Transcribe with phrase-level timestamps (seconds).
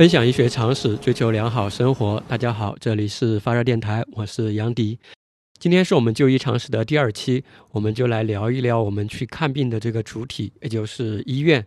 [0.00, 2.24] 分享医学常识，追求良好生活。
[2.26, 4.98] 大家好，这里是发热电台，我是杨迪。
[5.58, 11.66] 今天是我们就医常识的第二期，我们就来聊一聊我们去看病的这个主体，也就是医院。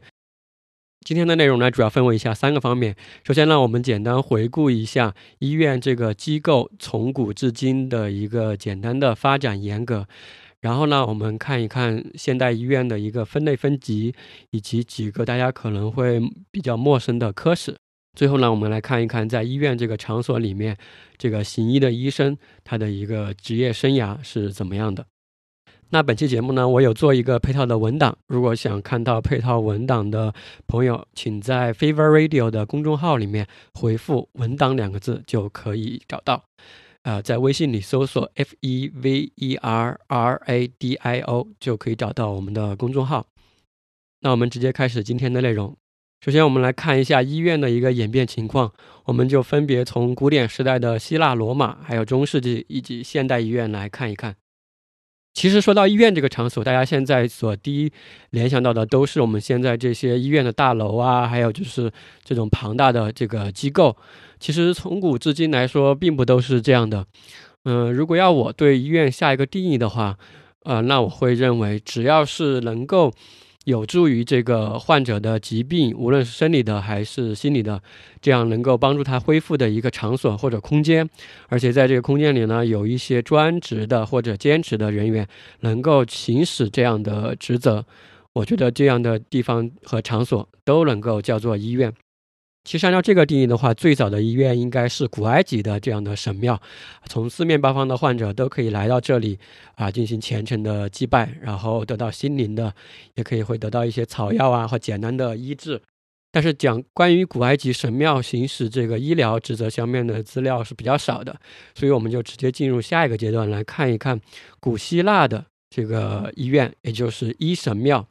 [1.06, 2.95] 今天的内容呢，主要分为以下三个方面。
[3.23, 10.08] 首先呢，我们简单回顾一下医院这个机构从古至今的一个简单的发展严格。
[10.59, 14.16] 然后呢，我们看一看现代医院的一个分类分级，
[14.50, 17.76] 以及几个大家可能会比较陌生的科室。
[18.14, 20.78] 最后呢，我们来看一看在医院这个场所里面，
[21.17, 25.05] 这个行医的医生他的一个职业生涯是怎么样的。
[25.89, 30.33] 那本期节目呢，我有做一个配套的文档，如果想看到配套文档的
[30.66, 36.44] 朋友，请在 Fever Radio 的公众号里面回复“文档”两个字就可以找到。
[37.03, 43.27] 呃，在微信里搜索 F E V E R R A D I O 就可以找到我们的公众号。
[44.22, 45.75] 那我们直接开始今天的内容。
[46.24, 48.72] 首先，我们来看一下医院的一个演变情况。
[49.04, 54.33] 我们就分别从古典时代的希腊、罗马，还有中世纪以及现代医院来看一看。
[55.33, 57.92] 其实说到医院这个场所，大家现在所第一
[58.30, 61.92] 联想到的都是我们现在这些医院的大楼啊，还有就是
[62.23, 63.98] 这种庞大的这个机构。
[64.39, 67.06] 其实从古至今来说，并不都是这样的。
[67.66, 70.17] 嗯，如果要我对医院下一个定义的话，
[70.64, 73.12] 呃，那我会认为，只要是能够。
[73.66, 77.82] 有助于这个患者的疾病，无论是生理的还是心理的，
[78.22, 81.10] 这样能够帮助他恢复的一个场所或者空间，
[81.48, 85.28] 而且在这个空间里呢，有一些专职的或者兼职的人员
[85.62, 87.86] 能够行使这样的职责，
[88.34, 91.94] 我觉得这样的地方和场所都能够叫做医院。
[92.64, 96.60] 其实按照这个定义的话，最早的医院应该是古埃及的这样的神庙，
[97.08, 99.38] 从四面八方的患者都可以来到这里
[99.76, 102.74] 啊，进行虔诚的祭拜，然后得到心灵的，
[103.16, 105.82] 也可以会得到一些草药啊或简单的医治。
[106.32, 111.38] 但是讲关于古埃及神庙行使这个医疗职责方面的资料是比较少的，
[111.76, 114.20] 所以我们就直接进入下一个阶段来看一看
[114.60, 118.08] 古希腊的这个医院，也就是医神庙。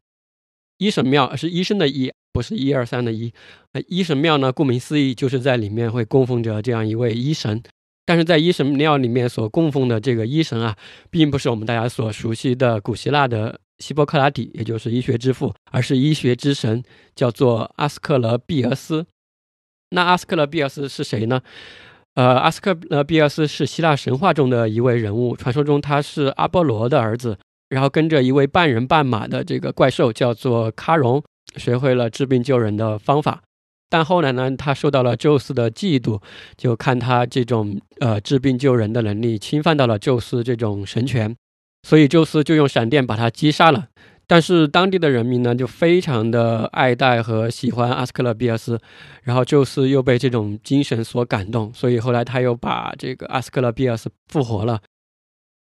[0.77, 2.13] 医神庙是医生的医。
[2.33, 3.33] 不是一二三的一，
[3.73, 7.63] 呃，医神庙呢，顾名思义，就是在里面会供奉着这样一位医神。
[8.05, 10.77] 但是在医神庙里面所供奉的这个医神啊，
[11.11, 16.83] 并不是我们大家所熟悉的古希腊的希波克拉底，也就是医学之父，而是医学之神，
[17.15, 19.07] 叫做阿斯克勒庇俄斯。
[19.91, 21.43] 那阿斯克勒庇俄斯是谁呢？
[22.15, 27.39] 呃，阿斯克勒庇俄斯是希腊神话中的一位人物，传说中他是阿波罗的儿子，
[27.69, 31.23] 然后跟着一位半人半马的这个怪兽，叫做喀戎。
[31.57, 33.43] 学会了治病救人的方法，
[33.89, 36.21] 但后来呢，他受到了宙斯的嫉妒，
[36.57, 41.35] 就看他这种呃治病救人的能力侵犯到了宙斯这种神权，
[41.87, 43.89] 所以宙斯就用闪电把他击杀了。
[44.27, 48.81] 但是当地的人民呢，就非常的爱戴和喜欢阿斯克勒庇俄斯，
[49.25, 54.81] 然后宙斯又被这种精神所感动，所以后来他又把这个阿斯克勒庇俄斯复活了。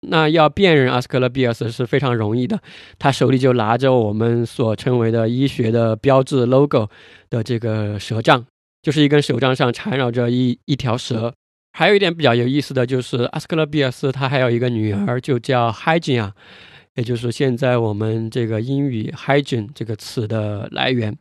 [0.00, 2.60] 那要辨认阿斯克勒庇俄斯是非常容易的，
[2.98, 6.88] 他手里就拿着我们所称为的医学的标志 logo
[7.28, 8.46] 的这个蛇杖，
[8.80, 11.34] 就是一根手杖上缠绕着一一条蛇。
[11.72, 16.32] 还有一点比较有意思的就是，阿斯克勒庇俄斯他还有一个女儿，就叫 Hygiene，
[16.94, 21.16] 也就是现在我们这个英语 Hygiene 这个词的来源。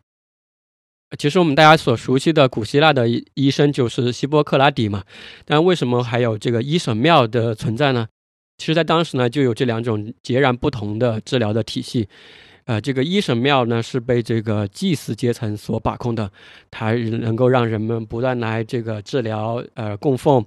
[1.17, 5.03] 其实我们大家所熟悉的古希腊的医生就是希波克拉底嘛，
[5.45, 8.07] 但为什么还有这个医神庙的存在呢？
[8.57, 12.07] 其实，在当时呢，就有这两种截然不同的治疗的体系。
[12.65, 16.29] 呃，这个医神庙呢，是被这个祭祀阶层所把控的，
[16.69, 20.43] 它能够让人们不断来这个治疗、呃供奉，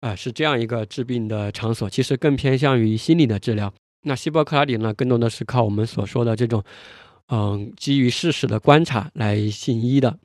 [0.00, 1.90] 啊，是这样一个治病的场所。
[1.90, 3.70] 其实更偏向于心理的治疗。
[4.04, 6.64] 那希波克拉底呢，更多的是靠我们所说的这种，
[7.28, 10.18] 嗯，基于事实的观察来行医的。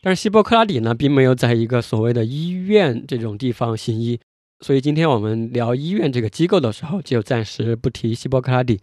[0.00, 4.18] 但是希波克拉底呢，并没有在一个所谓的医院这种地方行医，
[4.60, 8.78] 所以今天我们聊医院这个机构的时候，就暂时不提希波克拉底。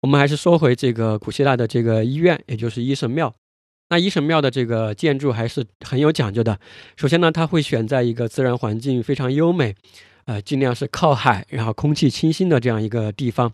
[0.00, 3.34] 我们还是说回这个古希腊的这个医院，也就是医神庙。
[3.90, 6.60] 那医神庙的这个建筑还是很有讲究的。
[6.96, 9.74] 首先呢，它会选在一个自然环境非常优美，
[10.26, 13.52] 呃，尽量是靠海，然后空气清新的这样一个地方。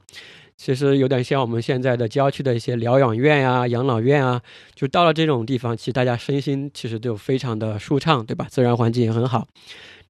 [0.57, 4.41] 其实有点像我们现在的郊区的一些疗养院啊、养老院啊，
[4.75, 8.47] 就到了这种地方，其实大家身心其实就非常的舒畅，对吧？
[8.51, 9.49] 自然环境也很好。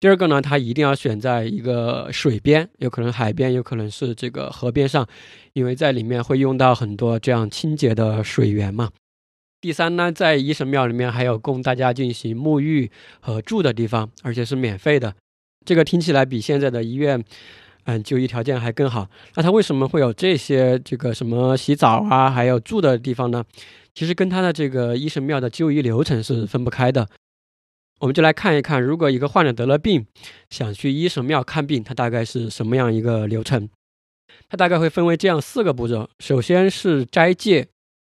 [0.04, 5.08] 第二个呢，它一定要选在一个水边，有可能海边，有可能是这个河边上，
[5.54, 8.90] 因为在里面会用到很多这样清洁的水源嘛。
[9.62, 12.90] 第三呢，在医神庙里面还有供大家进行沐浴
[13.20, 15.14] 和住的地方，而且是免费的。
[15.64, 17.24] 这个听起来比现在的医院。
[17.84, 19.08] 嗯，就医条件还更好。
[19.36, 23.42] 那它为什么会有这些这个什么洗澡啊，还有住的地方呢？
[23.94, 27.08] 其实跟他的这个医神庙的就医流程是分不开的。
[28.04, 30.06] 我们就来看一看，如果一个患者得了病，
[30.50, 33.66] 想去医神庙看病，他大概是什么样一个流程？
[34.46, 37.66] 他大概会分为这样四个步骤：首先是斋戒，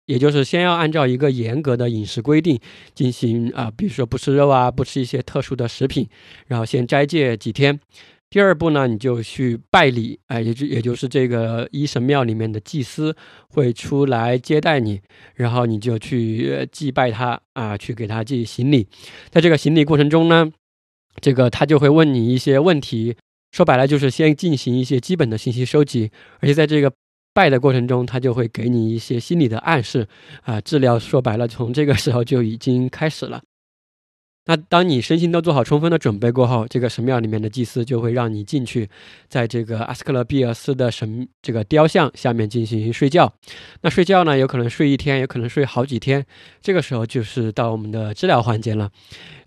[0.06, 2.58] 也就是先要按照一个严格的饮食规定
[2.94, 6.08] 进行啊，比如说不吃肉啊，不吃一些特殊的食品，
[6.46, 7.78] 然后先斋戒几天。
[8.32, 13.14] 第二步呢，你就去拜礼，哎，也就也就是这个一神庙里面的祭司
[13.50, 15.02] 会出来接待你，
[15.34, 18.88] 然后你就去祭拜他啊，去给他祭行礼。
[19.28, 20.50] 在这个行礼过程中呢，
[21.20, 23.14] 这个他就会问你一些问题，
[23.50, 26.90] 说白了就是先进行一些基本的信息收集，而且在这个
[27.34, 30.08] 拜的过程中，他就会给你一些心理的暗示
[30.44, 33.42] 啊，治疗说白了从这个时候就已经开始了。
[34.44, 38.88] 那当你身心都做好充分的准备过后，这个神庙里面的祭司就会让你进去，
[39.28, 43.32] 在这个阿斯克勒庇俄斯的神这个雕像下面进行睡觉。
[43.82, 46.26] 那睡觉呢，有可能睡一天，有可能睡好几天。
[46.60, 48.90] 这个时候就是到我们的治疗环节了。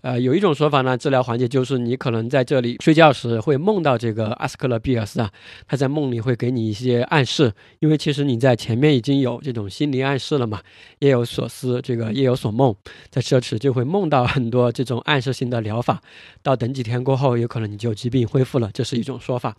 [0.02, 5.30] 呃，有一种说法呢，治疗环节就是你可能在这里睡觉时会梦到这个阿斯克勒庇尔斯啊，
[5.66, 10.60] 他在梦里会给你一些暗示，因为其实你在前面已经有这种心理暗示了嘛，
[11.00, 12.74] 夜有所思，这个夜有所梦，
[13.10, 16.00] 在奢侈就会梦到很多这种暗示性的疗法，
[16.42, 19.56] 到等几天过后，有可能你就疾病恢复了，这是一种说法。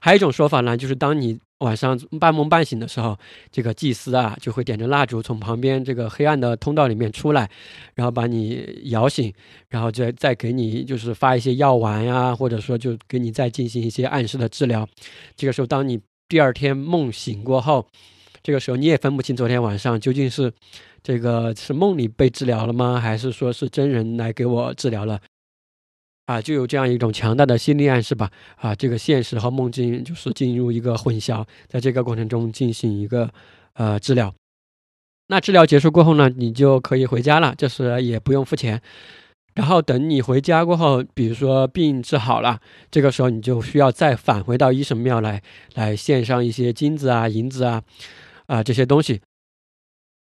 [0.00, 3.16] 还有一种说法呢，就是当你晚上半梦半醒的时候，
[3.50, 7.48] 这个祭司啊就会点着蜡烛从旁边这个黑暗的通道里面出来，
[7.94, 9.32] 然后把你摇醒，
[9.68, 14.86] 然后再再给你就是发一些药丸呀，或者说就给你再进行一些暗示的治疗。
[15.36, 15.98] 这个时候，当你
[16.28, 17.86] 第二天梦醒过后，
[18.42, 20.52] 这个时候你也分不清昨天晚上究竟是
[21.02, 25.20] 这个是梦里被治疗了吗，还是说是真人来给我治疗了。
[26.26, 28.30] 啊，就有这样一种强大的心理暗示吧。
[28.56, 33.30] 啊，这个现实和梦境就是进入一个混淆，在这个过程中进行一个
[33.74, 34.34] 呃治疗。
[35.28, 38.80] 那治疗结束过后呢，你就可以回家了，就是也不用付钱。
[39.54, 42.60] 然后等你回家过后，比如说病治好了，
[42.90, 45.42] 这个时候你就需要再返回到医神庙来，
[45.74, 47.82] 来献上一些金子啊、银子啊，
[48.46, 49.20] 啊这些东西。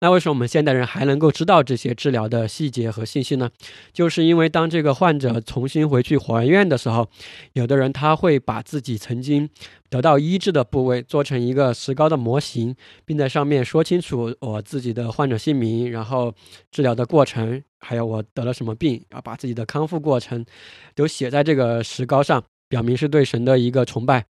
[0.02, 3.50] 那为什么我们现代人还能够知道这些治疗的细节和信息呢？
[3.92, 7.10] 就是因为当这个患者重新回去还愿的时候，
[7.52, 9.50] 有的人他会把自己曾经
[9.90, 12.74] 得到医治的部位做成一个石膏的模型，
[13.04, 16.34] 并在上面说清楚我自己的患者姓名，然后
[16.72, 20.46] 治疗的过程，还有我得了什么病，要把自己的康复过程
[20.96, 24.26] 都写在这个石膏上，表明是对神的一个崇拜。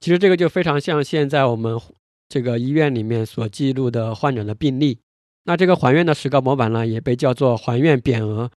[0.00, 1.80] 其实这个就非常像现在我们
[2.28, 4.98] 这个医院里面所记录的患者的病历。
[5.44, 8.50] 那这个还愿的石膏模板呢，也被叫做还愿匾额。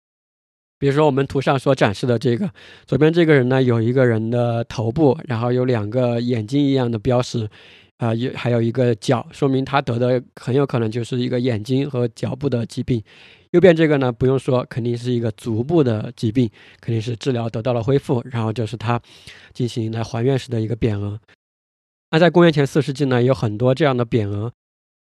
[0.78, 2.50] 比如说我们图上所展示的这个，
[2.86, 7.50] 左边这个人呢，有一个人的头部，然后有两个眼睛一样的标识，
[7.98, 13.02] 啊，有还有一个脚，说明他得的很有可能就是一个眼睛和脚部的疾病。
[13.52, 16.50] 右边这个呢，不用说，肯定是一个足部的疾病，
[16.82, 19.02] 肯定是治疗得到了恢复，然后就是他
[19.54, 21.18] 进行来还愿时的一个匾额。
[22.12, 24.52] 那在公元前四世纪呢，有很多这样的匾额。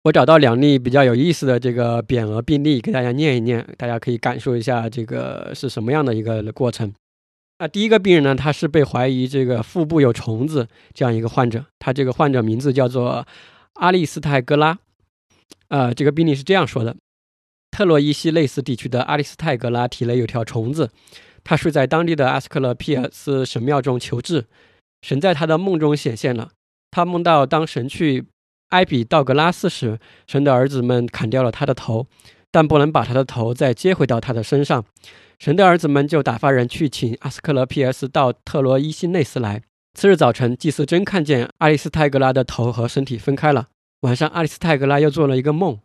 [0.04, 6.94] 我找到两例比较有意思的这个匾额病例，给大家念一念，大家可以感受一下这个是什么样的一个过程。
[7.58, 13.26] 那第一个病人呢，他是被怀疑这个腹部有虫子这样一个患者，他这个患者名字叫做
[13.74, 14.78] 阿利斯泰格拉。
[15.66, 16.96] 呃，这个病例是这样说的：
[17.72, 20.90] 特洛伊西类似地区的阿利斯泰格拉体内有条虫子，
[21.42, 24.46] 他睡在当地的阿斯克勒皮尔斯神庙中求治，
[25.02, 26.52] 神在他的梦中显现了，
[26.92, 28.26] 他梦到当神去。
[28.68, 32.06] 埃比道格拉斯时，神的儿子们砍掉了他的头，
[32.50, 34.84] 但不能把他的头再接回到他的身上。
[35.38, 39.62] 神的儿子们就打发人去请阿斯克勒皮斯到特罗伊西内斯来。
[39.94, 43.68] 次日早晨，祭司真看见阿里斯泰格拉的头和身体分开了。
[44.00, 45.78] 晚上，阿里斯泰格拉又做了一个梦，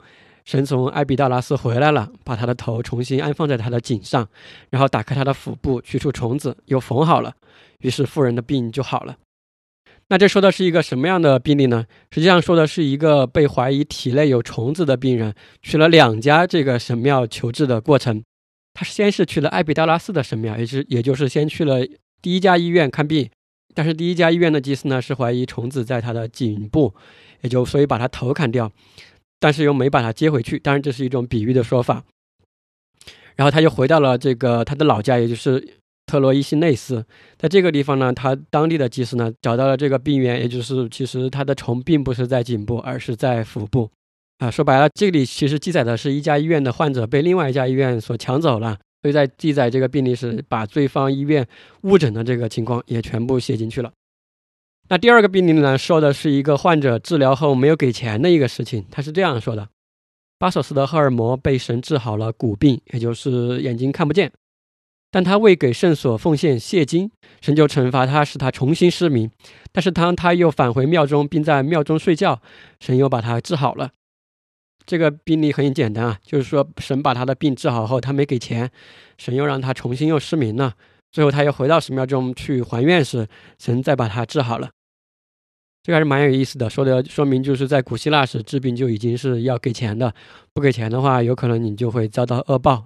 [0.43, 4.27] 神从埃比道拉斯回来了，把他的头重新安放在他的颈上，
[4.69, 7.33] 然后打开他的腹部，取出虫子，又缝好了。
[7.79, 9.15] 于是妇人的病就好了。
[10.13, 11.87] 那这说的是一个什么样的病例呢？
[12.11, 18.23] 实际上说的是一个被怀疑体内有虫子的病人，去了两家这个神庙求治的过程。
[18.75, 21.83] 他先是去了埃比达拉斯的神庙，也是也就是先去了
[22.21, 23.27] 第一家医院看病，
[23.73, 26.93] 但是第一家医院的祭司呢是怀疑虫子在他的颈部，
[27.41, 28.71] 也就所以把他头砍掉。
[29.39, 32.03] 但是又没把他接回去，当然这是一种比喻的说法。
[33.35, 37.05] 然后他就回到了这个他的老家，也就是特洛伊西内斯。
[37.37, 43.89] 在这个地方呢，他当地的祭司呢找到了这个病源，也就是其实他的虫并不是在颈部，而是在腹部。
[44.39, 51.47] 啊，说白了，这里其实记载的是一家医院的患者被另外一家医院所抢走了，所以在记载这个病例时，把对方医院
[51.83, 53.91] 误诊的这个情况也全部写进去了。
[54.89, 58.85] 那第二个病例呢，说的是一个患者治疗后没有给钱的一个事情。
[58.91, 59.69] 他是这样说的：
[60.37, 64.29] 巴索斯的赫尔摩被神治好了骨病，也就是眼睛看不见，
[65.13, 69.29] 但他未给圣所奉献谢金，神就惩罚他，使他重新失明。
[69.71, 72.41] 但是当他又返回庙中，并在庙中睡觉，
[72.79, 73.91] 神又把他治好了。
[74.87, 78.71] 这个病例很简单啊，就是说神把他的病治好后，他没给钱，
[79.19, 80.73] 神又让他重新又失明了。
[81.11, 83.27] 最后，他又回到神庙中去还愿时，
[83.59, 84.71] 神再把他治好了。
[85.83, 90.11] 这个还是蛮有意思的，说的说明就是在古希腊时治病就已经是要给钱的，
[90.55, 92.85] 不给钱的话，有可能你就会遭到恶报。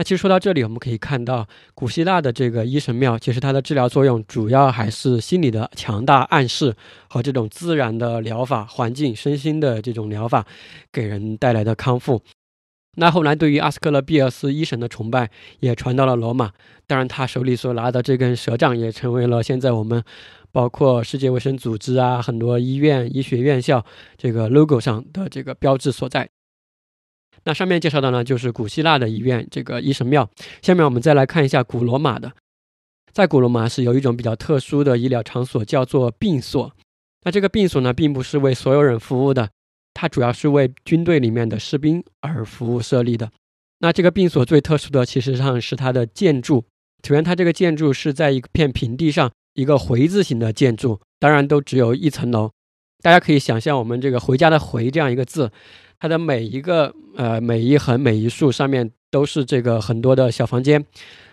[0.00, 6.74] 那其实说到这里，我们可以看到古希腊的这个医神庙，其实它的治疗作用主要还是心理的强大暗示
[7.06, 10.46] 和这种自然的疗法环境、身心的这种疗法
[10.90, 12.22] 给人带来的康复。
[12.96, 15.28] 那后来，对于阿斯克勒庇尔斯医神的崇拜
[15.58, 16.50] 也传到了罗马。
[16.86, 20.02] 当然，他手里所拿的这根蛇杖也成为了现在我们
[20.50, 23.84] 包括世界卫生组织啊、很多医院、医学院校
[24.16, 26.30] 这个 logo 上的这个标志所在。
[27.44, 30.28] 那上面介绍的呢，就是古希腊的医院这个医神庙。
[30.62, 32.32] 下面我们再来看一下古罗马的。
[33.12, 36.72] 在古罗马是有一种比较特殊的医疗场所，叫做病所。
[37.24, 39.50] 那这个病所呢，并不是为所有人服务的。
[39.92, 43.30] 它主要是为军队里面的士兵而服务设立的。
[43.80, 46.64] 那这个病所最特殊的，其实上是它的建筑。
[47.02, 52.50] 首先，它这个建筑是在一片平地上，一个回字形的建筑，当然都只有一层楼。
[53.02, 55.50] 大家可以想象，我们这个“回家”的“回”这样一个字，
[56.00, 60.84] 它的每一个呃每一横每一竖上面都是这个很多的小房间，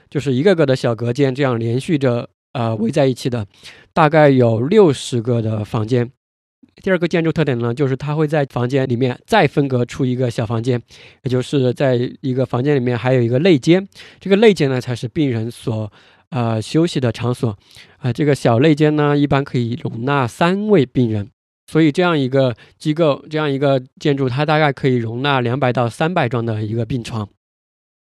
[0.10, 3.48] 就是一个个的小隔间，这样连续着呃围在一起的，
[3.94, 6.12] 大概有六十个的房间。
[6.84, 10.80] 第二个建筑特点呢，就是它会在房间里面再分隔出一个小房间，
[11.24, 13.88] 也就是在一个房间里面还有一个内间。
[14.20, 15.92] 这个内间呢，才是病人所
[16.30, 17.58] 呃休息的场所。
[17.98, 21.30] 啊，这个小内间呢，一般可以容纳三位病人。
[21.70, 27.28] 所以这样一个机构，这样一个建筑，它大概可以容纳两百到三百张的一个病床。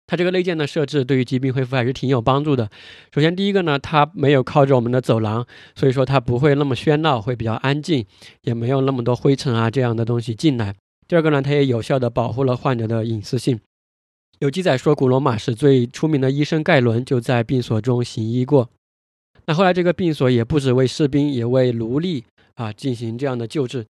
[0.07, 2.69] 它这个内建的设置对于疾病恢复还是挺有帮助的。
[3.13, 8.05] 首先，第一个呢，它没有靠着我们的走廊，所以说它不会那么喧闹，会比较安静，
[8.41, 10.75] 也没有那么多灰尘啊这样的东西进来。
[11.07, 13.59] 第二个呢，它也有效的保护了患者的隐私性。
[14.39, 18.69] 有记载说，古罗马是最出名的医生盖伦就在病所中行医过。
[19.45, 22.25] 那后来这个病所也不止为士兵，也为奴隶
[22.61, 23.85] 啊进行这样的救治。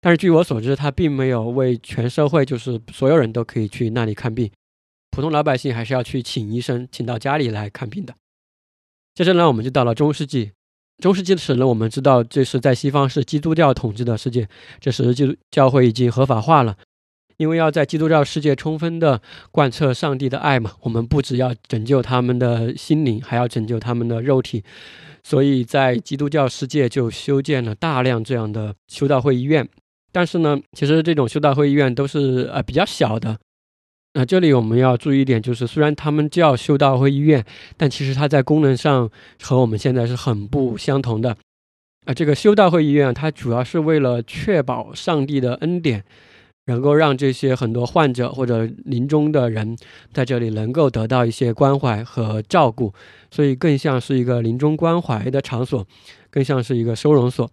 [0.00, 4.50] 但是据我所知，他并没有为全社会，就是所有人都可以去那里看病。
[5.10, 8.14] 普通老百姓还是要去请医生，请到家里来看病的。
[9.14, 10.52] 接着呢，我们就到了中世纪。
[10.98, 14.48] 中世纪的史呢，我们知道这是在西方是基督教统治的世界，
[14.80, 16.76] 这时基督教会已经合法化了。
[17.36, 24.62] 因为要在基督教世界充分的贯彻上帝的爱嘛，我们不只要拯救他们的心灵，还要拯救他们的肉体。
[25.24, 29.68] 所以在基督教世界就修建了大量这样的修道会医院。
[30.12, 33.36] 但是呢，其实这种修道会医院都是呃比较小的。
[34.12, 37.44] 那这里我们要注意一点，就是虽然他们叫修道会医院，
[37.76, 39.10] 但其实它在功能上
[39.42, 41.36] 和我们现在是很不相同的。
[42.06, 46.04] 啊，这个修道会医院它主要是为了确保上帝的恩典，
[46.66, 49.76] 能够让这些很多患者或者临终的人
[50.12, 52.92] 在这里能够得到一些关怀和照顾，
[53.30, 55.86] 所以更像是一个临终关怀的场所，
[56.30, 57.50] 更像是一个收容所。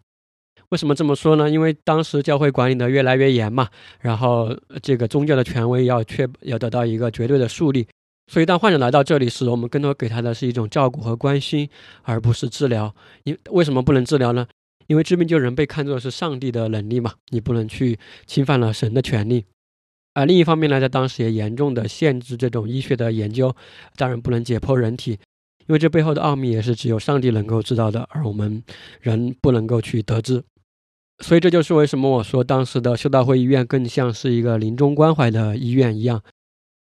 [0.69, 1.49] 为什么这么说呢？
[1.49, 3.67] 因为当时教会管理的越来越严嘛，
[3.99, 7.85] 然后这个宗教的权威要确要得到一个绝对的树立，
[8.31, 11.69] 所以当患者来到这里时，我们更多给他的是一种照顾和关心，
[12.03, 12.95] 而不是治疗。
[13.25, 14.47] 因为什么不能治疗呢？
[14.91, 19.45] 因为治病救人被看作是上帝的能力嘛，你不能去侵犯了神的权利。
[20.13, 23.55] 而，另一方面呢，在当时也严重的限制这种医学的研究，
[23.95, 25.11] 当然不能解剖人体，
[25.61, 28.61] 因为这背后的奥秘也是只有上帝能够知道的，而我们
[28.99, 30.43] 人不能够去得知。
[31.19, 36.21] 所以这就是为什么我说当时的修道会医院更像是一个临终关怀的医院一样。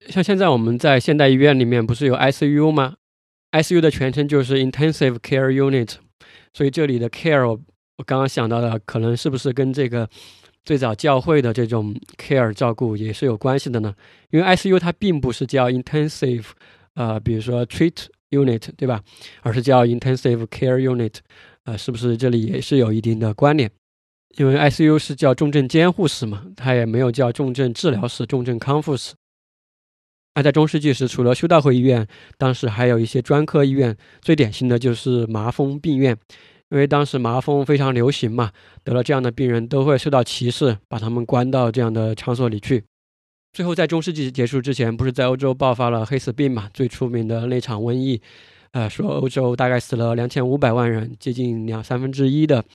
[0.07, 2.95] 像现在我们在现代医院里面不是有 ICU 吗
[3.51, 5.97] ？ICU 的全称就是 Intensive Care Unit，
[6.55, 7.59] 所以这里的 care
[8.03, 10.09] 刚刚想到的，可能是不是跟这个
[10.65, 13.93] 最早教会的这种 care 照顾也是有关系的呢？
[14.31, 16.45] 因为 ICU 它并不是叫 Intensive，
[16.95, 19.01] 呃，比如说 Treat Unit 对吧？
[19.41, 21.15] 而是叫 Intensive Care Unit，
[21.65, 23.69] 呃，是不是这里也是有一定的关联？
[24.37, 29.13] 因为 ICU 是叫重症监护室嘛，它也没有叫重症治疗室、重症康复室。
[30.35, 32.07] 那在中世纪时，除了修道会医院，
[32.39, 36.17] 当时还有一些专科医院，最典型的就是麻风病院，
[36.73, 38.51] 因为当时麻风非常流行嘛，
[38.83, 42.83] 得了这样的病人都会受到歧视，把他们关到这样的场所里去。
[43.53, 46.67] 最后，在中世纪结束之前，不是在欧洲爆发了黑死病嘛？
[46.73, 48.19] 最出名的那场瘟疫，
[48.71, 52.65] 呃，说欧洲大概死了两千五百万人，接近两三分之一的。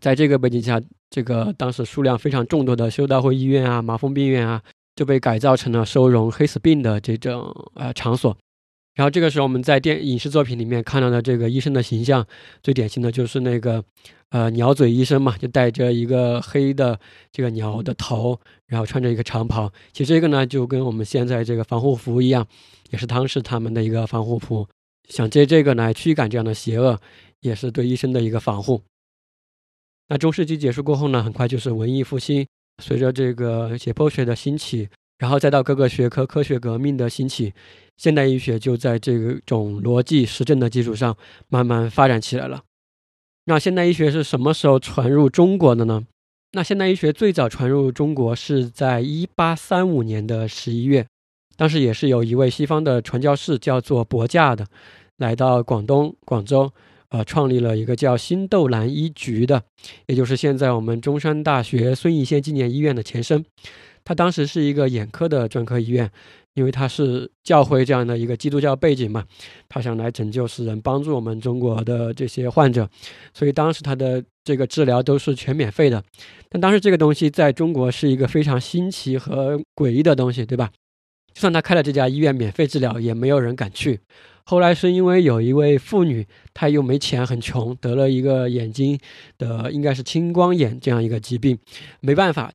[0.00, 4.62] 在这个背景下，这个当时数量非常众多的修道会医院啊、麻风病院啊，
[4.94, 8.38] 就被改造成了收容黑死病的这种呃场所。
[8.98, 12.26] 然后这个时候，我们在电影视作品里面看到的这个医生的形象，
[12.64, 13.84] 最典型的就是那个
[14.30, 16.98] 呃鸟嘴医生嘛，就戴着一个黑的
[17.30, 19.72] 这个鸟的头，然后穿着一个长袍。
[19.92, 22.44] 其实这个呢，就跟我们现在这个防护服一样，
[22.90, 24.66] 也是当时他们的一个防护服，
[25.08, 27.00] 想借这个来驱赶这样的邪恶，
[27.38, 28.82] 也是对医生的一个防护。
[30.08, 32.44] 那中世纪结束过后呢，很快就是文艺复兴，
[32.82, 37.52] 随着这个解剖学的兴起，然后再到各个学科科学革命的兴起，
[37.96, 41.16] 现代医学就在这种逻辑实证的基础上
[41.48, 42.62] 慢慢发展起来了。
[43.46, 46.04] 那现代医学是什么时候传入中国的呢？
[46.52, 51.06] 那现代医学最早传入中国是在一八三五年的十一月，
[51.56, 54.66] 当时也是有一位西方的传教士叫做伯驾的，
[55.16, 56.72] 来到广东广州。
[57.10, 59.62] 呃，创立了一个叫新豆兰医局的，
[60.08, 63.42] 也就是现在我们中山大学孙逸仙纪念医院的前身。
[64.08, 66.10] 他当时是一个眼科的专科医院，
[66.54, 69.22] 因为他是教会这样的一个基督教背景嘛，
[69.68, 72.88] 他想来拯救世人，帮助我们中国的这些患者，
[73.34, 76.02] 所以当时他的这个治疗都是全免费的。
[76.48, 80.70] 但当时这个东西在中国是一个非常新奇和诡异的东西，对吧？
[81.34, 84.00] 就算他开了这家医院免费治疗，也没有人敢去。
[84.44, 88.98] 后来是因为有一位妇女，她又没钱，很穷，得了一个眼睛
[89.36, 91.58] 的应该是青光眼这样一个疾病，
[92.00, 92.50] 没办法，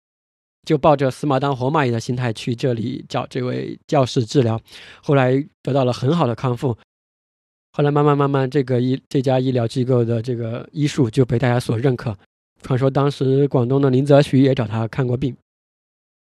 [0.66, 4.60] 就抱着死马当活马医的心态去这里找这位教士治疗，
[5.02, 6.78] 后来得到了很好的康复。
[7.72, 12.16] 后来慢慢慢慢，这个医这家医疗机构的这个医术就被大家所认可。
[12.62, 15.36] 传说当时广东的林则徐也找他看过病。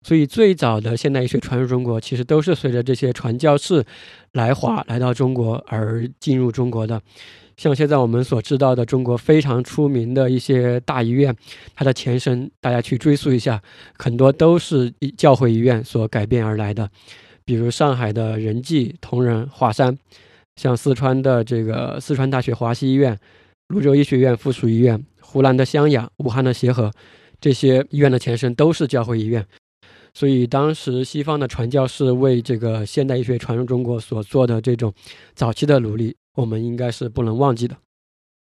[0.04, 3.84] 所以，最早的现代医学传入中国，其实都是随着这些传教士
[4.32, 7.00] 来华来到中国而进入中国的。
[7.56, 11.34] 像现在我们所知道的中国非常出名的一些大医院，
[11.74, 13.62] 它的前身，大家去追溯一下，
[13.98, 16.90] 很多都是教会医院所改变而来的。
[17.44, 19.98] 比如上海的仁济、同仁、华山，
[20.56, 23.18] 像四川的这个四川大学华西医院、
[23.68, 26.90] 泸州医学院附属医院、湖南的湘雅、武汉的协和，
[27.40, 29.44] 这些医院的前身都是教会医院。
[30.14, 34.92] 所以，当时西方的传教士为这个现代医学传入中国所做的这种
[35.34, 37.76] 早期的努力，我们应该是不能忘记的。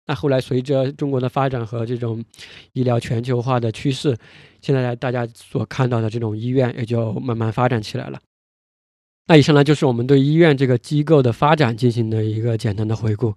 [0.07, 2.23] 那后来，随着中国的发展和这种
[2.73, 4.15] 医疗全球化的趋势，
[4.61, 8.21] 现在大家所看到的这种医院也就慢慢发展起来了。
[9.27, 13.33] 那以上呢，就是我们对医院这个机构的发展进行的一个简单的回顾。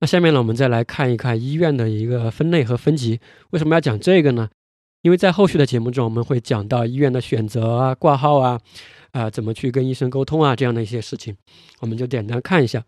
[0.00, 3.20] 那下面呢，我们再来看一看医院的一个分类和分级。
[3.50, 4.48] 为什么要讲这个呢？
[5.02, 8.58] 因为在后续的节目中，我们会讲到医院的选择啊、挂号啊、
[9.12, 11.36] 啊怎么去跟医生沟通啊这样的一些事情，
[11.80, 12.82] 我们就简单看一下。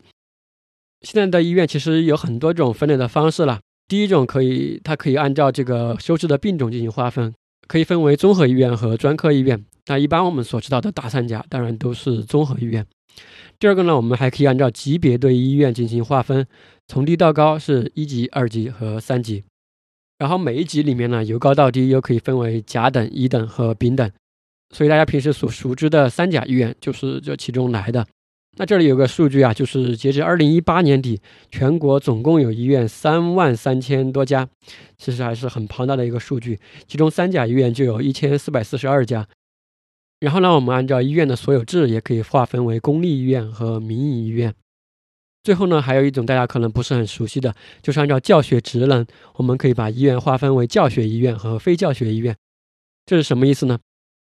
[1.07, 3.61] 现在的医院其实有很多种分类的方式了。
[3.87, 7.33] 第一种可以，它可以按照这个收治的病种进行划分，
[7.69, 9.65] 可以分为综合医院和专科医院。
[9.87, 12.85] 那一般我们所知道的大三甲，当然都是综合医院。
[13.61, 16.45] 第二个呢，我们还可以按照级别对医院进行划分，
[16.89, 19.45] 从低到高是一级、二级和三级。
[20.19, 24.11] 然后每一级里面呢，由高到低又可以分为甲等、乙等和丙等，
[24.75, 28.05] 所以大家平时所熟知的三甲医院就是这其中来的。
[28.59, 34.49] 那这里有个数据啊，就是截至二零一八年底，全国总共有医院三万三千多家，
[34.97, 36.59] 其实还是很庞大的一个数据。
[36.87, 39.29] 其中三甲医院就有一千四百四十二家。
[40.21, 44.55] 然后呢，我们按照医院的所有制，也可以划分为公立医院和民营医院。
[45.45, 52.35] 最后呢，还有一种大家可能不是很熟悉的，就是按照教学职能，我们可以把医院划分为教学医院和非教学医院。
[53.05, 53.79] 这是什么意思呢？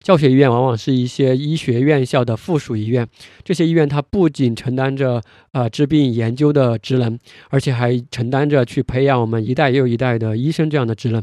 [0.03, 3.07] 教学医院往往是一些医学院校的附属医院，
[3.45, 7.19] 这些医院它不仅承担着呃治病研究的职能，
[7.51, 11.23] 而且还承担着去培养我们一代又一代的医生这样的职能。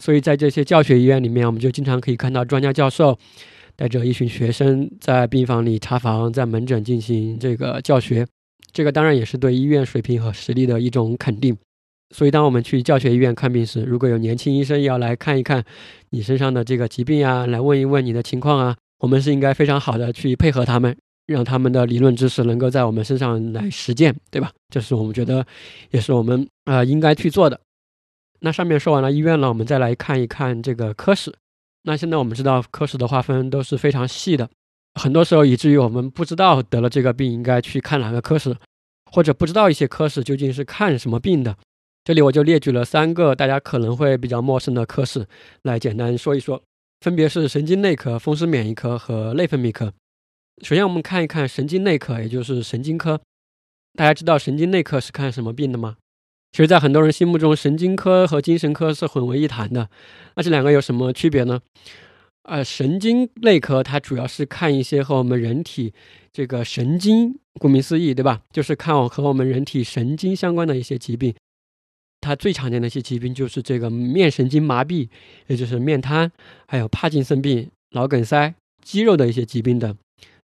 [0.00, 3.16] 所以在这些教学医院里面，我们就经常可以看到专家教授
[3.76, 8.26] 带着一群学生在病房里查房，在门诊进行这个教学。
[8.72, 11.56] 这个当然也是对医院水平和实力的一种肯定。
[12.10, 15.62] 所以，当我们去教学医院看病时，如果有年轻医生要来看一看
[16.10, 24.50] 你身上的这个疾病啊，来问一问你的情况啊，我们是应该非常好的去配合他们，让他们的理论知识能够在我们身上来实践，对吧？
[24.70, 25.46] 这是我们觉得，
[25.90, 27.60] 也是我们啊应该去做的。
[28.40, 31.34] 那上面说完了医院了，我们再来看一看这个科室。
[31.82, 34.48] 那现在我们知道科室的划分都是非常细的，
[34.94, 38.56] 很多时候以至于我们不知道得了这个病应该去看哪个科室，
[39.12, 41.54] 或者不知道一些科室究竟是看什么病的。
[42.08, 45.26] 这里我就列举了三个大家可能会比较陌生的科室，
[45.64, 46.62] 来简单说一说，
[47.02, 49.92] 分别是神经内科、风湿免疫科和内分泌科。
[50.62, 53.20] 首先，我们看一看神经内科，也就是神经科。
[53.92, 55.96] 大家知道神经内科是看什么病的吗？
[56.52, 59.90] 其实，在很多人心目中，神经科和精神科是混为一谈的。
[60.34, 61.60] 那这两个有什么区别呢？
[62.44, 65.92] 呃，神经内科它主要是看一些和我们人体
[66.32, 68.40] 这个神经，顾名思义，对吧？
[68.50, 71.34] 就是看我和我们人体神经相关的一些疾病。
[72.20, 75.08] 它最常见的一些疾病就是这个面神经麻痹，
[75.46, 76.30] 也就是面瘫，
[76.66, 78.52] 还有帕金森病、脑梗塞、
[78.82, 79.96] 肌肉的一些疾病等，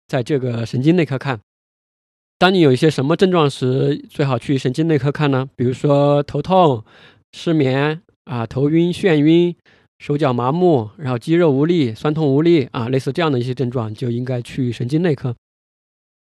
[0.08, 1.40] 在这个神经内科看。
[2.38, 5.50] 当你有一些什么症状时，最好去神经内科看呢？
[5.56, 6.84] 比如说头痛、
[7.32, 9.56] 失眠啊、头晕、眩晕、
[9.98, 15.36] 手脚麻木，然后肌肉无力、酸痛无力啊，类似这样的一些症状，就应该去神经内科。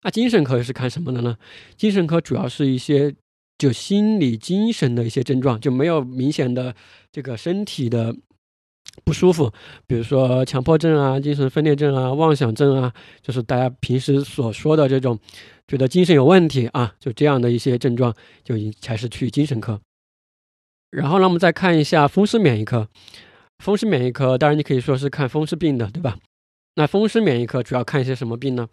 [0.04, 1.38] 那精神科是看什么的呢？
[1.78, 3.13] 精神科主要是一些。
[3.58, 6.76] 就心理、精神的一些症状，就没有明显的
[7.12, 8.16] 这个身体的
[9.04, 9.52] 不舒服，
[9.88, 15.18] 比如说强迫症啊、精神分裂症啊、妄想症啊，就是大家平时所说的这种
[15.68, 18.13] 觉得精神有问题啊，就这样的一些症状，
[18.44, 19.80] 就已才是去精神科。
[20.92, 22.88] 然后呢，我们再看一下风湿免疫科。
[23.63, 26.18] 风湿免疫科当然你可以说是看风湿病的，对吧？
[26.76, 28.68] 那风湿免疫科主要看一些什么病呢？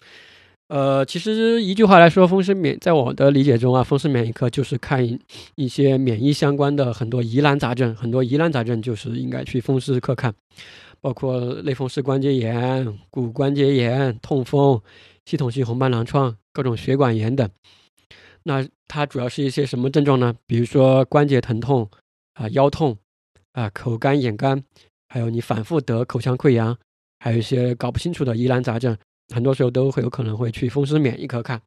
[0.70, 5.04] 呃，其实一句话来说，风湿免在我的理解中啊，风湿免疫科就是看
[5.56, 10.33] 一些免疫相关的很多疑难杂症，很多疑难杂症就是应该去风湿科看，
[11.00, 14.80] 包括类风湿关节炎、骨关节炎、痛风、
[15.26, 17.50] 系统性红斑狼疮、各种血管炎等。
[18.44, 20.33] 那它主要是一些什么症状呢？
[20.46, 21.90] 比如说关节疼痛
[22.35, 22.96] 啊、腰痛
[23.54, 24.62] 啊、口干眼干，
[25.09, 26.78] 还有你反复得口腔溃疡，
[27.18, 28.96] 还有一些搞不清楚的疑难杂症。
[29.35, 31.61] 很多时候都会有可能会去风湿免疫科看，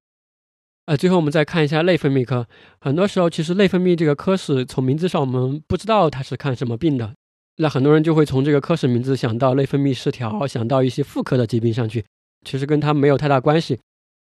[0.86, 2.46] 呃，最后我们再看一下内分泌科。
[2.82, 7.14] 很多时候其实内分泌这个科室从名字上我们不知道它是看什么病的，
[7.58, 12.04] 那很多人就会从这个科室名字想到内分泌失调，想到一些妇科的疾病上去，
[12.46, 13.80] 其实跟它没有太大关系。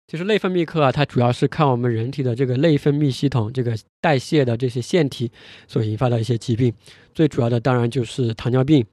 [0.07, 5.31] 其实内分泌科啊，它主要是看我们人体的这个内分泌系统、这个代谢的这些腺体
[5.67, 6.71] 所引发的一些疾病，
[7.13, 8.85] 最主要的当然就是糖尿病，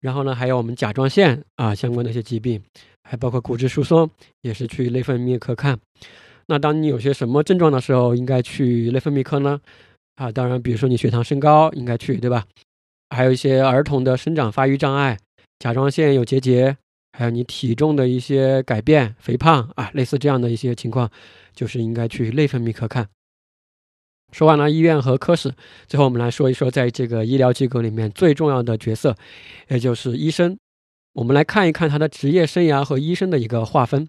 [0.00, 2.62] 然后呢还有我们甲状腺啊相关的一些疾病。
[3.08, 5.78] 还包括骨质疏松，也是去内分泌科看。
[6.46, 9.60] 那当你有些什么症状的时候，应该去内分泌科呢？
[10.16, 12.44] 啊，当然，比如说你血糖升高，应该去，对吧？
[13.10, 15.18] 还有一些儿童的生长发育障碍、
[15.58, 16.76] 甲状腺有结节，
[17.12, 21.10] 还有你体重的一些改变、肥胖啊，类似这样的一些情况，
[21.54, 23.08] 就是应该去内分泌科看。
[24.32, 25.54] 说完了医院和科室，
[25.86, 29.16] 最后我们来说一说，在这个医疗机构里面最重要的角色，
[29.68, 30.56] 也就是医生。
[31.14, 34.08] 我们来看一看他的职业生涯和医生的一个划分。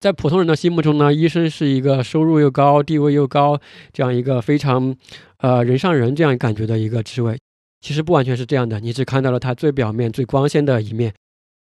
[0.00, 3.58] 在普通人的心目中呢，医生是一个收入又高、地位又高，
[3.92, 4.94] 这样一个非常，
[5.38, 7.38] 呃，人上人这样感觉的一个职位。
[7.80, 11.14] 其实不完全是这样的，你只看到了他最表面、最光鲜的一面，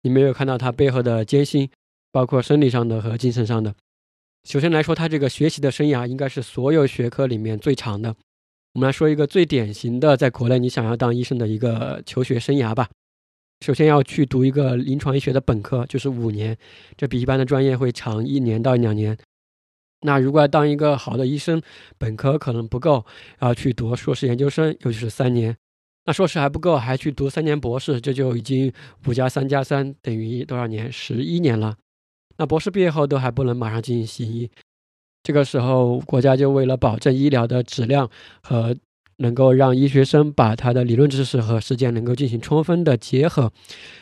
[0.01, 1.69] 你没有看到他背后的艰辛，
[2.11, 3.75] 包括生理上的和精神上的。
[4.49, 8.15] 首先来说，他这个学习的生涯应该是所有学科里面最长的。
[8.73, 12.89] 我们来说一个最典型的，在国内你想要当医生的一个求学生涯吧。
[13.63, 16.57] 首先要去读一个临床医学的本科，就是五年，
[16.97, 19.17] 这比一般的专业会长一年到两年。
[20.01, 21.61] 那如果要当一个好的医生，
[21.97, 23.05] 本科可能不够，
[23.39, 25.55] 要去读硕士研究生，尤其是三年。
[26.03, 28.69] 那硕士还不够，还去读三年博士，这就已经
[29.07, 30.91] 五加三加三等于多少年？
[30.91, 31.77] 十一年了。
[32.35, 34.51] 那博士毕业后都还不能马上进行行医，
[35.23, 38.75] 这个时候国家就为了保证医疗的质量和。
[39.17, 43.51] 能够让医学生把他的理论知识和实践能够进行充分的结合，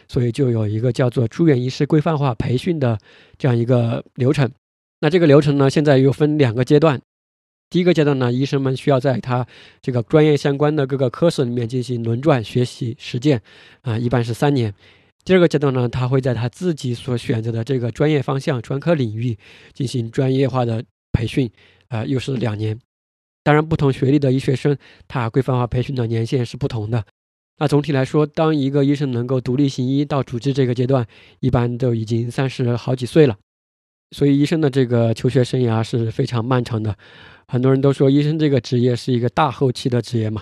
[0.07, 2.97] 所以就有一个叫做住院医师规范化培训的
[3.37, 4.49] 这样一个流程。
[4.99, 7.01] 那这个流程呢，现在又分两个阶段。
[7.69, 9.47] 第一个阶段呢，医生们需要在他
[9.81, 13.41] 这个专业相关的各个科室里面进行轮转学习实践，
[13.81, 14.73] 啊，一般是三年。
[15.23, 19.37] 第二个阶段呢，他会在他自己所选择的这个专业方向、专科领域
[19.73, 21.49] 进行专业化的培训，
[21.87, 22.77] 啊，又是两年。
[23.43, 24.77] 当然，不同学历的医学生，
[25.07, 27.03] 他规范化培训的年限是不同的。
[27.57, 31.05] 那总体来说，当一个医生能够独立行医到主治这个阶段，
[31.39, 33.37] 一般都已经三十好几岁了。
[34.15, 36.95] 所以医生的这个求学生涯是非常漫长的。
[37.47, 40.41] 很多人都说，医生这个职业是一个大后期的职业嘛，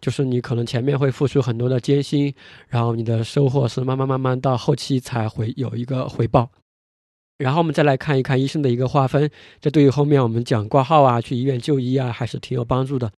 [0.00, 2.34] 就是你可能前面会付出很多的艰辛，
[2.68, 6.50] 然后你的收获是慢慢慢慢到后期才会有一个回报。
[7.38, 13.10] 然后我们再来看一看医生的一个划分，这对于后面我们讲挂号啊、去医院就医啊，还是挺有帮助的。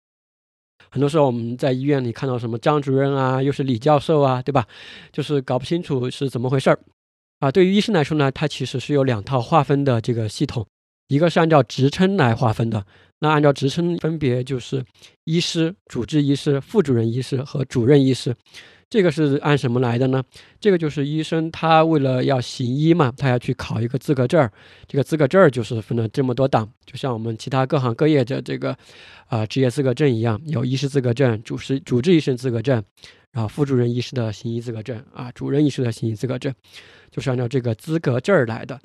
[0.91, 4.67] 很多时候我们在医院里看到什么张主任啊，又是李教授啊，对吧？
[5.13, 6.79] 就是搞不清楚是怎么回事儿
[7.39, 7.51] 啊。
[7.51, 10.65] 对于医生来说呢，它其实是有两套划分的这个系统，
[11.07, 12.85] 一个是按照职称来划分的，
[13.19, 14.83] 那按照职称分别就是
[15.23, 18.35] 医师、主治医师、副主任医师和主任医师。
[18.89, 20.23] 这个是按什么来的呢？
[20.59, 24.51] 这个就是医生他为了要行医嘛，他要去考一个资格证儿。
[24.87, 28.75] 这个资格证儿就是分了这么多档，就像我们其他各行各业的这个
[29.27, 32.83] 啊职业资格证一样，有医师资格证、主师主治医生资格证，
[33.31, 36.51] 然后副主任医师的行医资格证啊，主任医师的行医资格证，
[37.11, 38.79] 就是按照这个资格证儿来的。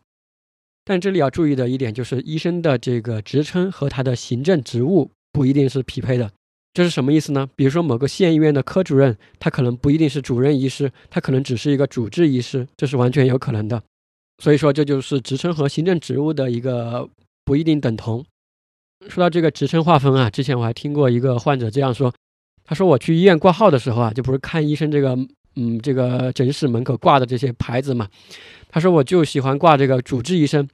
[0.85, 6.31] 但这里要注意的一点就是，医生的这个职称和他的行政职务不一定是匹配的。
[6.75, 7.49] 这是什么意思呢？
[7.55, 13.81] 比如说某个县医院的科主任，他可能不一定是主任医师，他可能只是一个主治医师，这是完全有可能的。
[14.43, 17.09] 所以说，这就是职称和行政职务的一个
[17.45, 18.25] 不一定等同。
[19.09, 22.13] 说到这个职称划分啊，之前我还听过一个患者这样说，
[22.65, 25.17] 他说我去医院挂号的时候啊，就不是看医生这个，
[25.55, 28.09] 嗯，这个诊室门口挂的这些牌子嘛，
[28.69, 30.69] 他说我就喜欢挂这个主治医生。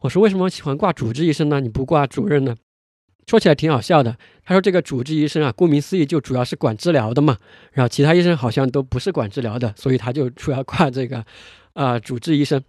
[0.00, 1.60] 我说为什么喜欢挂主治医生呢？
[1.60, 2.56] 你不挂主任呢？
[3.26, 4.16] 说起来挺好笑的。
[4.44, 7.38] 他说：“这个主治医生啊，顾名思义就主要是管治疗的嘛。
[7.72, 11.24] 然后其他医生好像都不是管治疗的，所以他就主要挂这个，
[11.72, 12.62] 啊，主治医生。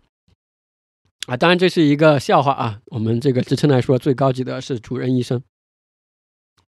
[1.27, 2.79] 啊，当然这是一个笑话啊。
[2.85, 5.43] 我们这个职称来说，最高级的是主任医生。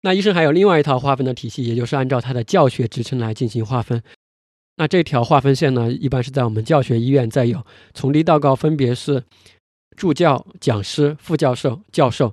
[0.00, 4.02] 那医生还有另外一套划分的体系，也就是按照他的教学职称来进行划分。
[4.76, 9.24] 那这条划分线呢，一般是在我们教学医院再有，从低到高分别是
[9.94, 12.32] 助教、讲师、副教授、教授。”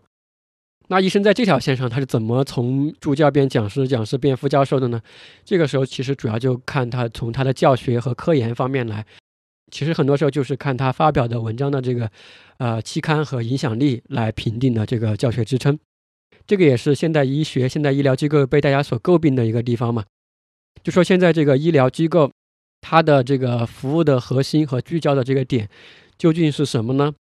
[0.87, 5.01] 那医生在这条线上，他是怎么从助教变讲师、讲师变副教授的呢？
[5.45, 9.05] 这个时候其实主要就看他从他的教学和科研方面来。
[9.71, 12.11] 其实很多时候就是看他发表的文章的这个，
[12.57, 15.79] 呃，期刊和影响力来评定的这个教学支撑。
[16.45, 20.03] 这个也是现代医学、现代医疗机构被大家所诟病的一个地方嘛。
[20.83, 22.29] 就说现在这个医疗机构，
[22.81, 25.67] 它的这个服务的核心和聚焦的这个点
[26.17, 27.13] 究竟是什么呢？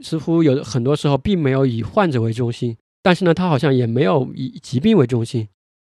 [0.00, 2.76] 似乎有很多时候并没有以患者为中心。
[3.08, 5.48] 但是呢，他好像也没有以疾病为中心，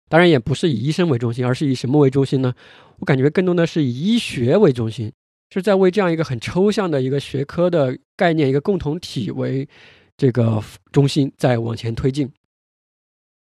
[0.07, 2.53] 当然也不是以医生为中心，而是以什么为中心呢？
[2.99, 5.11] 我感觉更多的是以医学为中心，
[5.49, 9.67] 是在为这样一个很抽象的一个学科的概念、一个共同体为
[10.15, 12.31] 这个中心在往前推进。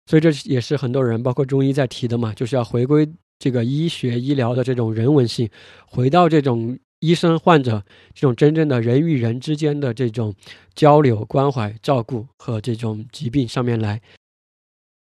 [0.06, 3.04] 所以这也是很多人，包括中医在提的嘛，就是要回归
[3.40, 5.50] 这个医学医疗的这种人文性，
[5.88, 6.78] 回到这种。
[7.06, 10.34] 医生、患者这种真正的人与人之间的这种
[10.74, 14.00] 交流、关怀、照顾和这种疾病上面来，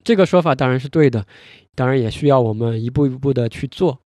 [0.03, 1.27] 这个说法当然是对的，
[1.75, 3.99] 当然也需要我们一步一步的去做。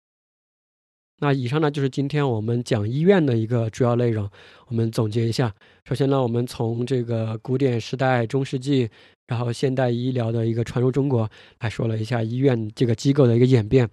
[1.20, 4.28] 那以上呢就是今天我们讲医院的一个主要内容。
[4.66, 8.90] 我们总结一下，首先呢，我们从这个古典时代、中世纪，
[9.28, 13.88] 然后现代医疗的一个传入中国，来说了一下医院这个机构的一个演变。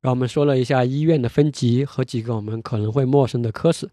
[0.00, 3.88] 然后我们说了一下医院的分级和几个我们可能会陌生的科室，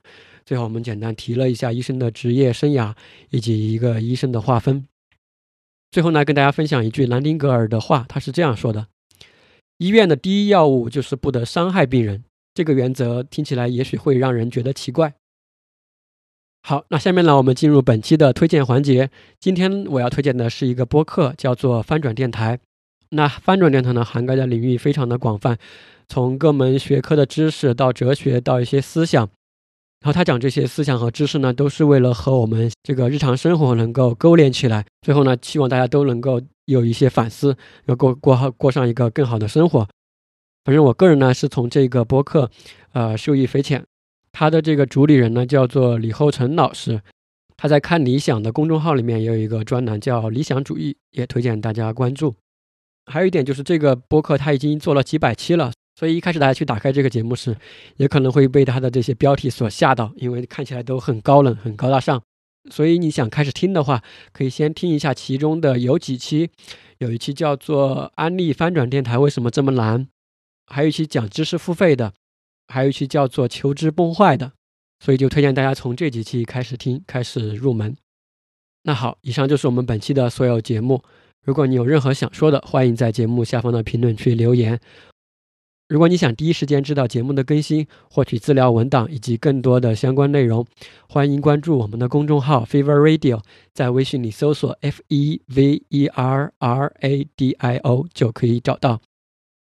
[0.45, 2.93] 最后我们简单提了一下医生的职业生涯
[3.29, 4.87] 以及一个医生的划分。
[5.91, 8.87] 最后呢，跟大家分享一句兰丁格尔的话，他是这样说的
[9.79, 15.13] ：“医院的第一要务就是不得伤害病人。”这个原则听起来也许会让人觉得奇怪。
[16.61, 19.09] 好，那下面呢，我们进入本期的推荐环节。
[19.39, 22.59] 今天我要推荐的是一个播客，叫做翻转电台。
[23.09, 25.57] 那翻转电台呢，涵盖的领域非常的广泛。
[26.07, 29.23] 从各门学科的知识到哲学，到一些思想，
[30.01, 34.85] 然后他讲这些思想和知识呢，都是为了和我们这个日常生活能够勾连起来。
[35.01, 39.87] 最后呢，希望大家都能够有一些反思，要过过好过上一个更好的生活。
[40.63, 42.49] 反正我个人呢，是从这个播客，
[42.93, 43.83] 呃，受益匪浅。
[44.31, 47.01] 他的这个主理人呢，叫做李厚成老师，
[47.55, 52.35] 他在看理想的公众号里面也有一个专栏叫理想主义，也推荐大家关注。
[53.05, 55.71] 还有一点就是这个播客他已经做了几百期了。
[55.95, 57.55] 所以一开始大家去打开这个节目时，
[57.97, 62.21] 也可能会被它的这些标题所吓到，因为看起来都很高冷、很高大上。
[62.69, 64.03] 所以你想开始听的话，
[64.33, 66.49] 可以先听一下其中的有几期，
[66.97, 70.05] 有一期叫做《安利翻转电台为什么这么难》，
[70.67, 72.13] 还有一期讲知识付费的，
[72.67, 74.51] 还有一期叫做《求知崩坏》的。
[75.03, 77.95] 所以就推荐大家从这几期开始听，开始入门。
[78.83, 81.03] 那好，以上就是我们本期的所有节目。
[81.43, 84.79] 如果你有任何想说的，欢迎在节目下方的评论区留言。
[85.87, 90.65] 如果你想第一时间知道节目的更新，获取资料文档以及更多的相关内容，
[91.07, 98.99] 欢迎关注我们的公众号 Fever Radio，在微信里搜索 F E V E R R A D I O 就可以找到。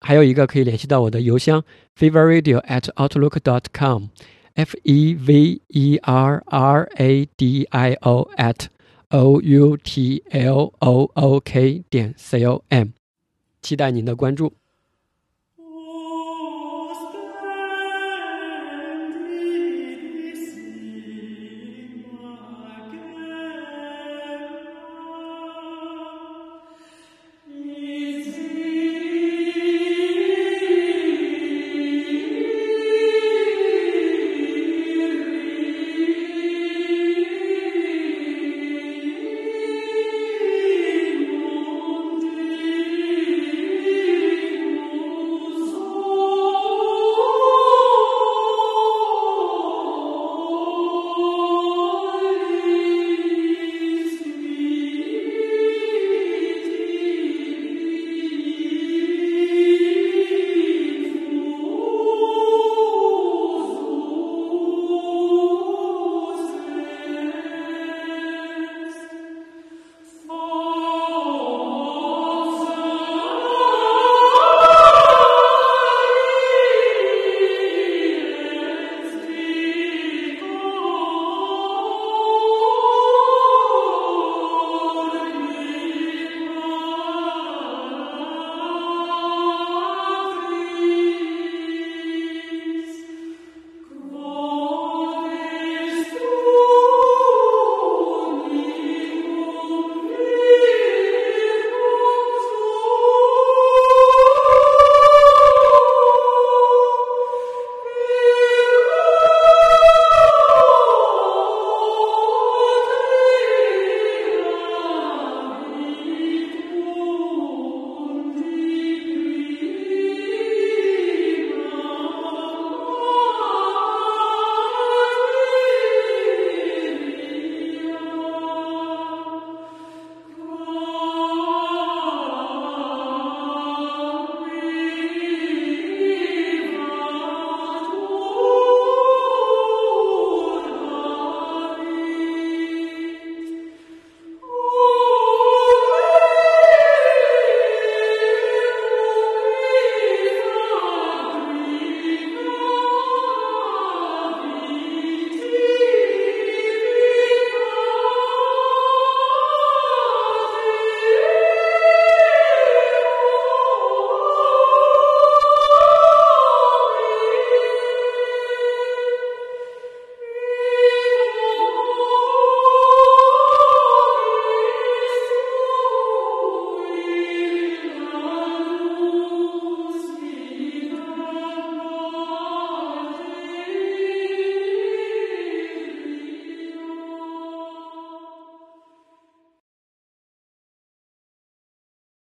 [0.01, 1.63] 还有一个可以联系到我的邮箱
[1.95, 8.31] Fever Radio at Outlook dot com，F E V E R R A D I O
[8.39, 8.69] at
[9.11, 12.89] O U T L O O K 点 C O M，
[13.61, 14.55] 期待您的关注。